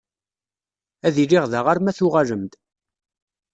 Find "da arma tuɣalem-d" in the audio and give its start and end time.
1.51-2.53